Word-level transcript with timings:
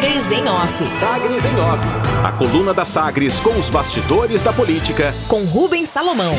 Sagres 0.00 0.30
em 0.30 0.48
Off. 0.48 0.86
Sagres 0.86 1.44
em 1.44 1.60
Off. 1.60 1.84
A 2.24 2.32
coluna 2.32 2.72
da 2.72 2.86
Sagres 2.86 3.38
com 3.38 3.50
os 3.58 3.68
bastidores 3.68 4.40
da 4.40 4.50
política. 4.50 5.14
Com 5.28 5.44
Rubens 5.44 5.90
Salomão. 5.90 6.34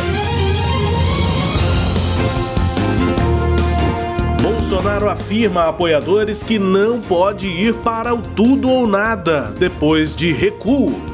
Bolsonaro 4.42 5.08
afirma 5.08 5.61
a 5.61 5.69
apoiadores 5.69 6.42
que 6.42 6.58
não 6.58 7.00
pode 7.01 7.50
ir 7.50 7.75
para 7.75 8.16
o 8.16 8.21
tudo 8.23 8.68
ou 8.68 8.88
nada 8.88 9.54
depois 9.55 10.16
de 10.16 10.32
recuo. 10.32 11.11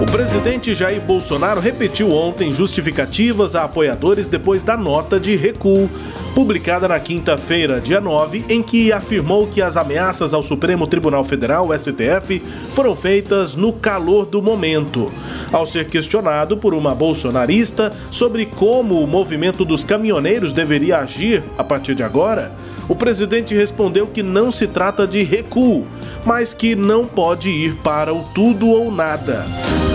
O 0.00 0.06
presidente 0.06 0.72
Jair 0.72 1.00
Bolsonaro 1.00 1.60
repetiu 1.60 2.10
ontem 2.10 2.54
justificativas 2.54 3.54
a 3.54 3.64
apoiadores 3.64 4.26
depois 4.26 4.62
da 4.62 4.74
nota 4.74 5.20
de 5.20 5.36
recuo, 5.36 5.90
publicada 6.34 6.88
na 6.88 6.98
quinta-feira, 6.98 7.78
dia 7.78 8.00
9, 8.00 8.46
em 8.48 8.62
que 8.62 8.92
afirmou 8.92 9.46
que 9.46 9.60
as 9.60 9.76
ameaças 9.76 10.32
ao 10.32 10.42
Supremo 10.42 10.86
Tribunal 10.86 11.22
Federal, 11.22 11.68
STF, 11.76 12.40
foram 12.70 12.96
feitas 12.96 13.54
no 13.54 13.74
calor 13.74 14.24
do 14.24 14.40
momento. 14.40 15.12
Ao 15.52 15.66
ser 15.66 15.86
questionado 15.86 16.56
por 16.56 16.72
uma 16.72 16.94
bolsonarista 16.94 17.92
sobre 18.10 18.46
como 18.46 19.02
o 19.02 19.06
movimento 19.06 19.66
dos 19.66 19.84
caminhoneiros 19.84 20.54
deveria 20.54 20.98
agir 20.98 21.42
a 21.58 21.64
partir 21.64 21.94
de 21.94 22.02
agora, 22.02 22.52
o 22.88 22.94
presidente 22.94 23.54
respondeu 23.54 24.06
que 24.06 24.22
não 24.22 24.50
se 24.50 24.66
trata 24.66 25.06
de 25.06 25.22
recuo, 25.22 25.86
mas 26.24 26.54
que 26.54 26.74
não 26.74 27.06
pode 27.06 27.50
ir 27.50 27.74
para 27.76 28.12
o 28.12 28.24
tudo 28.34 28.68
ou 28.68 28.90
nada. 28.90 29.44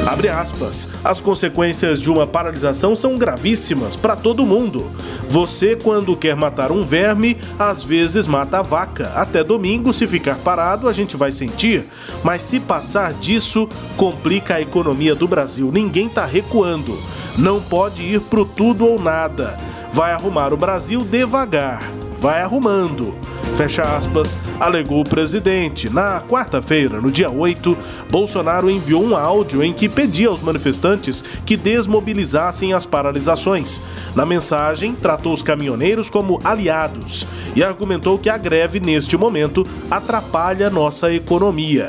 Abre 0.05 0.29
aspas. 0.29 0.87
As 1.03 1.19
consequências 1.19 1.99
de 1.99 2.11
uma 2.11 2.27
paralisação 2.27 2.95
são 2.95 3.17
gravíssimas 3.17 3.95
para 3.95 4.15
todo 4.15 4.45
mundo. 4.45 4.91
Você, 5.27 5.75
quando 5.75 6.15
quer 6.15 6.35
matar 6.35 6.71
um 6.71 6.83
verme, 6.83 7.35
às 7.57 7.83
vezes 7.83 8.27
mata 8.27 8.59
a 8.59 8.61
vaca. 8.61 9.11
Até 9.15 9.43
domingo, 9.43 9.91
se 9.91 10.05
ficar 10.05 10.35
parado, 10.35 10.87
a 10.87 10.93
gente 10.93 11.17
vai 11.17 11.31
sentir. 11.31 11.85
Mas 12.23 12.43
se 12.43 12.59
passar 12.59 13.13
disso, 13.13 13.67
complica 13.97 14.55
a 14.55 14.61
economia 14.61 15.15
do 15.15 15.27
Brasil. 15.27 15.71
Ninguém 15.73 16.07
tá 16.07 16.23
recuando. 16.23 16.99
Não 17.35 17.59
pode 17.59 18.03
ir 18.03 18.21
pro 18.21 18.45
tudo 18.45 18.85
ou 18.85 18.99
nada. 19.01 19.57
Vai 19.91 20.11
arrumar 20.11 20.53
o 20.53 20.57
Brasil 20.57 21.01
devagar. 21.01 21.81
Vai 22.19 22.41
arrumando 22.41 23.17
fecha 23.55 23.83
aspas, 23.83 24.37
alegou 24.59 25.01
o 25.01 25.03
presidente. 25.03 25.89
Na 25.89 26.21
quarta-feira, 26.21 26.99
no 26.99 27.09
dia 27.09 27.29
8, 27.29 27.77
Bolsonaro 28.09 28.69
enviou 28.69 29.03
um 29.03 29.15
áudio 29.15 29.63
em 29.63 29.73
que 29.73 29.87
pedia 29.87 30.29
aos 30.29 30.41
manifestantes 30.41 31.23
que 31.45 31.55
desmobilizassem 31.55 32.73
as 32.73 32.85
paralisações. 32.85 33.81
Na 34.15 34.25
mensagem, 34.25 34.93
tratou 34.93 35.33
os 35.33 35.41
caminhoneiros 35.41 36.09
como 36.09 36.39
aliados 36.43 37.25
e 37.55 37.63
argumentou 37.63 38.19
que 38.19 38.29
a 38.29 38.37
greve, 38.37 38.79
neste 38.79 39.15
momento, 39.17 39.65
atrapalha 39.89 40.69
nossa 40.69 41.13
economia. 41.13 41.87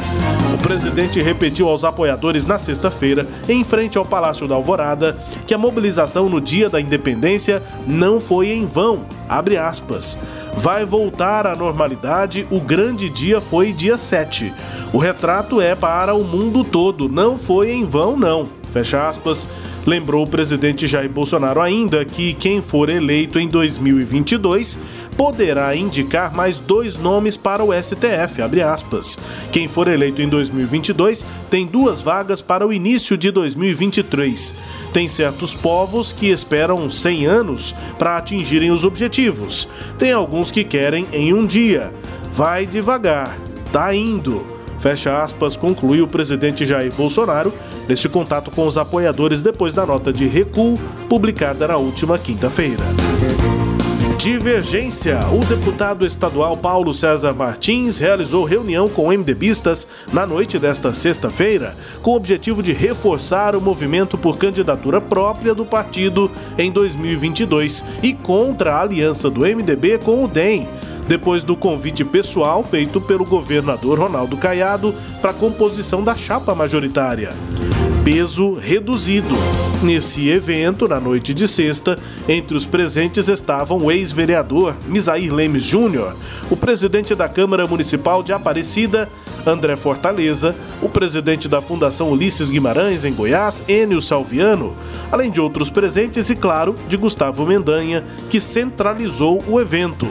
O 0.55 0.59
presidente 0.59 1.21
repetiu 1.21 1.69
aos 1.69 1.85
apoiadores 1.85 2.47
na 2.47 2.59
sexta-feira, 2.59 3.27
em 3.49 3.63
frente 3.63 3.99
ao 3.99 4.05
Palácio 4.05 4.49
da 4.49 4.55
Alvorada, 4.55 5.19
que 5.47 5.53
a 5.53 5.59
mobilização 5.59 6.29
no 6.29 6.41
dia 6.41 6.69
da 6.69 6.81
independência 6.81 7.63
não 7.87 8.21
foi 8.21 8.51
em 8.51 8.65
vão. 8.65 9.05
Abre 9.29 9.57
aspas 9.57 10.17
vai 10.57 10.85
voltar 10.85 11.47
à 11.47 11.55
normalidade. 11.55 12.47
O 12.51 12.61
grande 12.61 13.11
dia 13.11 13.41
foi 13.41 13.73
dia 13.73 13.99
7. 13.99 14.53
O 14.93 14.99
retrato 14.99 15.61
é 15.61 15.75
para 15.75 16.15
o 16.15 16.25
mundo 16.25 16.65
todo, 16.65 17.09
não 17.09 17.37
foi 17.37 17.73
em 17.73 17.85
vão, 17.85 18.17
não. 18.17 18.49
Fecha 18.69 19.09
aspas. 19.09 19.47
Lembrou 19.87 20.25
o 20.25 20.27
presidente 20.27 20.85
Jair 20.85 21.09
Bolsonaro 21.09 21.61
ainda 21.61 22.05
que 22.05 22.35
quem 22.35 22.61
for 22.61 22.89
eleito 22.89 23.39
em 23.39 23.47
2022 23.47 24.77
poderá 25.17 25.77
indicar 25.77 26.35
mais 26.35 26.59
dois 26.59 26.97
nomes 26.97 27.37
para 27.37 27.65
o 27.65 27.73
STF, 27.73 28.43
Quem 29.53 29.69
for 29.69 29.87
eleito 29.87 30.21
em 30.21 30.29
2022 30.29 31.25
tem 31.49 31.65
duas 31.65 32.01
vagas 32.01 32.43
para 32.43 32.67
o 32.67 32.73
início 32.73 33.17
de 33.17 33.31
2023. 33.31 34.55
Tem 34.93 35.09
certos 35.09 35.55
povos 35.55 36.13
que 36.13 36.27
esperam 36.27 36.91
100 36.91 37.27
anos 37.27 37.75
para 37.97 38.17
atingirem 38.17 38.73
os 38.73 38.85
objetivos. 38.85 39.69
Tem 39.99 40.13
alguns 40.13 40.51
que 40.51 40.65
querem 40.65 41.07
em 41.13 41.33
um 41.33 41.47
dia. 41.47 41.93
Vai 42.33 42.67
devagar. 42.67 43.39
Tá 43.73 43.95
indo. 43.95 44.56
Fecha 44.79 45.23
aspas, 45.23 45.57
conclui 45.57 46.01
o 46.01 46.09
presidente 46.09 46.65
Jair 46.65 46.93
Bolsonaro 46.95 47.53
neste 47.89 48.09
contato 48.09 48.51
com 48.51 48.67
os 48.67 48.79
apoiadores 48.79 49.43
depois 49.43 49.75
da 49.75 49.87
nota 49.87 50.13
de 50.13 50.27
recuo 50.27 50.79
publicada 51.09 51.69
na 51.69 51.77
última 51.77 52.19
quinta-feira. 52.19 52.85
Divergência. 54.19 55.21
O 55.29 55.45
deputado 55.45 56.07
estadual 56.07 56.57
Paulo 56.57 56.93
César 56.93 57.35
Martins 57.35 58.01
realizou 58.01 58.45
reunião 58.45 58.89
com 58.89 59.13
MDBistas 59.13 59.87
na 60.13 60.27
noite 60.27 60.59
desta 60.59 60.93
sexta-feira, 60.93 61.77
com 62.03 62.13
o 62.13 62.17
objetivo 62.17 62.63
de 62.63 62.73
reforçar 62.73 63.55
o 63.55 63.61
movimento 63.61 64.17
por 64.17 64.39
candidatura 64.39 65.01
própria 65.01 65.55
do 65.55 65.67
partido 65.67 66.31
em 66.57 66.73
2022 66.73 67.85
e 68.03 68.15
contra 68.15 68.75
a 68.75 68.81
aliança 68.81 69.31
do 69.31 69.43
MDB 69.43 69.99
com 69.99 70.25
o 70.25 70.29
DEM 70.29 70.67
depois 71.09 71.45
do 71.45 71.57
convite 71.57 72.05
pessoal 72.05 72.63
feito 72.63 73.01
pelo 73.01 73.25
governador 73.25 73.99
Ronaldo 73.99 74.37
Caiado 74.37 74.95
para 75.21 75.31
a 75.31 75.35
composição 75.35 76.03
da 76.03 76.15
chapa 76.15 76.55
majoritária. 76.55 77.31
Peso 78.05 78.55
reduzido. 78.55 79.35
Nesse 79.83 80.29
evento, 80.29 80.89
na 80.89 80.99
noite 80.99 81.35
de 81.35 81.47
sexta, 81.47 81.99
entre 82.29 82.57
os 82.57 82.65
presentes 82.65 83.29
estavam 83.29 83.79
o 83.79 83.93
ex-vereador 83.93 84.75
Misair 84.87 85.33
Lemes 85.33 85.65
Júnior, 85.65 86.17
o 86.51 86.57
presidente 86.57 87.15
da 87.15 87.29
Câmara 87.29 87.67
Municipal 87.67 88.23
de 88.23 88.33
Aparecida, 88.33 89.09
André 89.45 89.77
Fortaleza, 89.77 90.57
o 90.81 90.89
presidente 90.89 91.47
da 91.47 91.61
Fundação 91.61 92.11
Ulisses 92.11 92.49
Guimarães, 92.49 93.05
em 93.05 93.13
Goiás, 93.13 93.63
Enio 93.69 94.01
Salviano, 94.01 94.75
além 95.13 95.31
de 95.31 95.41
outros 95.41 95.69
presentes 95.69 96.31
e, 96.31 96.37
claro, 96.37 96.75
de 96.89 96.97
Gustavo 96.97 97.45
Mendanha, 97.45 98.03
que 98.31 98.41
centralizou 98.41 99.45
o 99.47 99.61
evento 99.61 100.07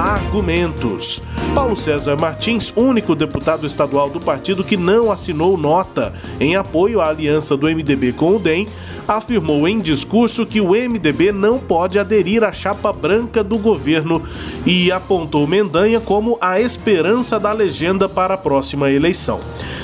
argumentos. 0.00 1.20
Paulo 1.54 1.76
César 1.76 2.16
Martins, 2.18 2.72
único 2.74 3.14
deputado 3.14 3.66
estadual 3.66 4.08
do 4.08 4.18
partido 4.18 4.64
que 4.64 4.74
não 4.74 5.12
assinou 5.12 5.58
nota 5.58 6.14
em 6.40 6.56
apoio 6.56 7.02
à 7.02 7.08
aliança 7.08 7.54
do 7.54 7.66
MDB 7.66 8.14
com 8.14 8.36
o 8.36 8.38
DEM, 8.38 8.66
afirmou 9.06 9.68
em 9.68 9.78
discurso 9.78 10.46
que 10.46 10.58
o 10.58 10.70
MDB 10.70 11.32
não 11.32 11.58
pode 11.58 11.98
aderir 11.98 12.42
à 12.42 12.50
chapa 12.50 12.90
branca 12.94 13.44
do 13.44 13.58
governo 13.58 14.22
e 14.64 14.90
apontou 14.90 15.46
Mendanha 15.46 16.00
como 16.00 16.38
a 16.40 16.58
esperança 16.58 17.38
da 17.38 17.52
legenda 17.52 18.08
para 18.08 18.34
a 18.34 18.38
próxima 18.38 18.90
eleição. 18.90 19.38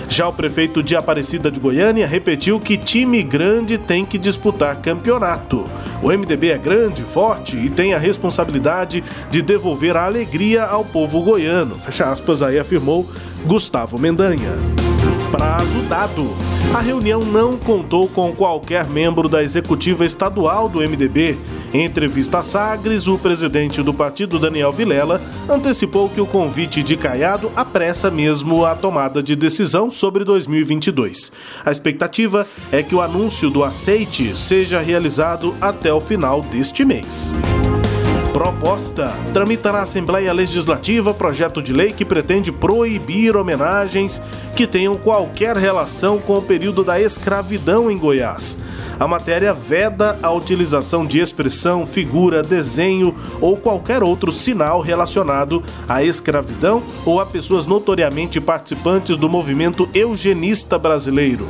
Já 0.08 0.28
o 0.28 0.32
prefeito 0.32 0.82
de 0.82 0.96
Aparecida 0.96 1.50
de 1.50 1.60
Goiânia 1.60 2.06
repetiu 2.06 2.60
que 2.60 2.76
time 2.76 3.22
grande 3.22 3.76
tem 3.76 4.04
que 4.04 4.16
disputar 4.16 4.76
campeonato. 4.76 5.68
O 6.02 6.08
MDB 6.08 6.50
é 6.50 6.58
grande, 6.58 7.02
forte 7.02 7.56
e 7.56 7.68
tem 7.68 7.92
a 7.92 7.98
responsabilidade 7.98 9.02
de 9.30 9.42
devolver 9.42 9.96
a 9.96 10.04
alegria 10.04 10.64
ao 10.64 10.84
povo 10.84 11.20
goiano. 11.22 11.74
Fecha 11.76 12.10
aspas, 12.10 12.42
aí 12.42 12.58
afirmou 12.58 13.06
Gustavo 13.44 13.98
Mendanha. 13.98 14.52
Prazo 15.30 15.80
dado. 15.88 16.30
A 16.74 16.80
reunião 16.80 17.20
não 17.20 17.56
contou 17.56 18.08
com 18.08 18.32
qualquer 18.32 18.86
membro 18.86 19.28
da 19.28 19.42
executiva 19.42 20.04
estadual 20.04 20.68
do 20.68 20.78
MDB 20.80 21.36
em 21.76 21.84
entrevista 21.84 22.38
a 22.38 22.42
Sagres, 22.42 23.06
o 23.06 23.18
presidente 23.18 23.82
do 23.82 23.92
partido, 23.92 24.38
Daniel 24.38 24.72
Vilela, 24.72 25.20
antecipou 25.46 26.08
que 26.08 26.22
o 26.22 26.26
convite 26.26 26.82
de 26.82 26.96
Caiado 26.96 27.52
apressa 27.54 28.10
mesmo 28.10 28.64
a 28.64 28.74
tomada 28.74 29.22
de 29.22 29.36
decisão 29.36 29.90
sobre 29.90 30.24
2022. 30.24 31.30
A 31.62 31.70
expectativa 31.70 32.46
é 32.72 32.82
que 32.82 32.94
o 32.94 33.02
anúncio 33.02 33.50
do 33.50 33.62
aceite 33.62 34.34
seja 34.34 34.80
realizado 34.80 35.54
até 35.60 35.92
o 35.92 36.00
final 36.00 36.40
deste 36.40 36.82
mês. 36.82 37.34
Proposta: 38.36 39.14
tramita 39.32 39.72
na 39.72 39.80
Assembleia 39.80 40.30
Legislativa 40.30 41.14
projeto 41.14 41.62
de 41.62 41.72
lei 41.72 41.90
que 41.90 42.04
pretende 42.04 42.52
proibir 42.52 43.34
homenagens 43.34 44.20
que 44.54 44.66
tenham 44.66 44.94
qualquer 44.94 45.56
relação 45.56 46.18
com 46.18 46.34
o 46.34 46.42
período 46.42 46.84
da 46.84 47.00
escravidão 47.00 47.90
em 47.90 47.96
Goiás. 47.96 48.58
A 49.00 49.08
matéria 49.08 49.54
veda 49.54 50.18
a 50.22 50.30
utilização 50.30 51.06
de 51.06 51.18
expressão, 51.18 51.86
figura, 51.86 52.42
desenho 52.42 53.16
ou 53.40 53.56
qualquer 53.56 54.02
outro 54.02 54.30
sinal 54.30 54.82
relacionado 54.82 55.64
à 55.88 56.04
escravidão 56.04 56.82
ou 57.06 57.22
a 57.22 57.24
pessoas 57.24 57.64
notoriamente 57.64 58.38
participantes 58.38 59.16
do 59.16 59.30
movimento 59.30 59.88
eugenista 59.94 60.78
brasileiro. 60.78 61.48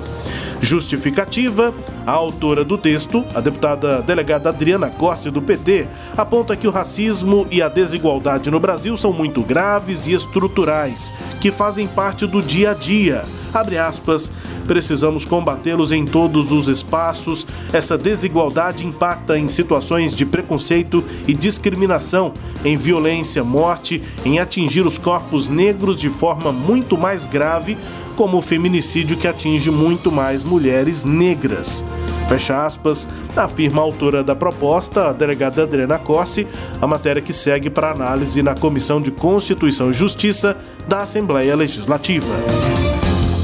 Justificativa: 0.61 1.75
a 2.07 2.13
autora 2.13 2.65
do 2.65 2.79
texto, 2.79 3.25
a 3.35 3.41
deputada 3.41 4.03
delegada 4.03 4.49
Adriana 4.49 4.91
Costa 4.91 5.31
do 5.31 5.43
PT, 5.43 5.87
aponta 6.17 6.57
que 6.57 6.67
o 6.67 6.71
racismo 6.71 7.47
e 7.51 7.61
a 7.61 7.69
desigualdade 7.69 8.51
no 8.51 8.59
Brasil 8.59 8.97
são 8.97 9.13
muito 9.13 9.43
graves 9.43 10.07
e 10.07 10.13
estruturais, 10.13 11.13
que 11.41 11.53
fazem 11.53 11.87
parte 11.87 12.27
do 12.27 12.43
dia 12.43 12.71
a 12.71 12.75
dia. 12.75 13.25
Abre 13.53 13.79
aspas, 13.79 14.31
precisamos 14.67 15.25
combatê-los 15.25 15.93
em 15.93 16.05
todos 16.05 16.53
os 16.53 16.69
espaços. 16.69 17.47
Essa 17.73 17.97
desigualdade 17.97 18.85
impacta 18.85 19.39
em 19.39 19.49
situações 19.49 20.15
de 20.15 20.27
preconceito 20.27 21.03
e 21.27 21.33
discriminação, 21.33 22.35
em 22.65 22.77
violência, 22.77 23.43
morte, 23.43 24.03
em 24.25 24.39
atingir 24.39 24.85
os 24.85 24.99
corpos 24.99 25.49
negros 25.49 25.99
de 25.99 26.11
forma 26.11 26.53
muito 26.53 26.99
mais 26.99 27.25
grave, 27.25 27.79
como 28.17 28.39
o 28.39 28.41
feminicídio 28.41 29.17
que 29.17 29.29
atinge 29.29 29.71
muito 29.71 30.11
mais 30.11 30.43
mulheres 30.43 31.05
negras. 31.05 31.85
Fecha 32.29 32.65
aspas, 32.65 33.07
afirma 33.37 33.81
a 33.81 33.85
autora 33.85 34.25
da 34.25 34.35
proposta, 34.35 35.09
a 35.09 35.13
delegada 35.13 35.63
Adriana 35.63 35.99
Corsi, 35.99 36.47
a 36.81 36.87
matéria 36.87 37.23
que 37.23 37.33
segue 37.33 37.71
para 37.71 37.93
análise 37.93 38.43
na 38.43 38.55
Comissão 38.55 39.01
de 39.01 39.11
Constituição 39.11 39.91
e 39.91 39.93
Justiça 39.95 40.57
da 40.89 41.03
Assembleia 41.03 41.55
Legislativa. 41.55 42.35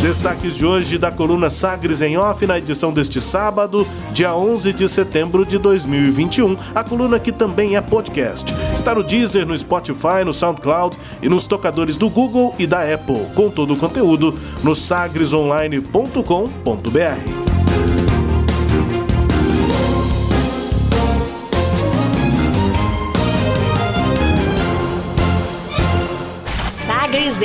Destaques 0.02 0.56
de 0.56 0.66
hoje 0.66 0.99
da 0.99 1.12
coluna 1.12 1.49
Sagres 1.49 2.02
em 2.02 2.19
Off 2.19 2.44
na 2.44 2.58
edição 2.58 2.93
deste 2.93 3.20
sábado, 3.20 3.87
dia 4.12 4.34
11 4.34 4.72
de 4.72 4.88
setembro 4.88 5.46
de 5.46 5.58
2021. 5.58 6.56
A 6.75 6.82
coluna 6.82 7.20
que 7.20 7.31
também 7.31 7.76
é 7.76 7.81
podcast. 7.81 8.52
Está 8.75 8.96
no 8.96 9.04
Deezer, 9.04 9.46
no 9.46 9.56
Spotify, 9.56 10.25
no 10.25 10.32
SoundCloud 10.32 10.99
e 11.22 11.28
nos 11.28 11.46
tocadores 11.46 11.96
do 11.96 12.10
Google 12.10 12.52
e 12.58 12.66
da 12.66 12.81
Apple. 12.93 13.26
Com 13.37 13.49
todo 13.49 13.75
o 13.75 13.76
conteúdo 13.76 14.37
no 14.64 14.75
sagresonline.com.br. 14.75 17.42